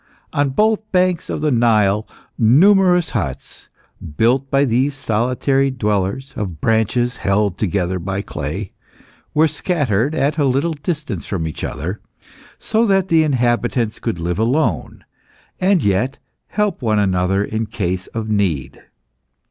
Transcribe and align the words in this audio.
On 0.33 0.49
both 0.49 0.91
banks 0.91 1.29
of 1.29 1.41
the 1.41 1.51
Nile 1.51 2.07
numerous 2.35 3.11
huts, 3.11 3.69
built 4.17 4.49
by 4.49 4.65
these 4.65 4.95
solitary 4.95 5.69
dwellers, 5.69 6.33
of 6.35 6.59
branches 6.59 7.17
held 7.17 7.59
together 7.59 7.99
by 7.99 8.23
clay, 8.23 8.71
were 9.35 9.47
scattered 9.47 10.15
at 10.15 10.39
a 10.39 10.45
little 10.45 10.73
distance 10.73 11.27
from 11.27 11.47
each 11.47 11.63
other, 11.63 12.01
so 12.57 12.83
that 12.87 13.09
the 13.09 13.21
inhabitants 13.21 13.99
could 13.99 14.17
live 14.17 14.39
alone, 14.39 15.05
and 15.59 15.83
yet 15.83 16.17
help 16.47 16.81
one 16.81 16.97
another 16.97 17.43
in 17.45 17.67
case 17.67 18.07
of 18.07 18.27
need. 18.27 18.81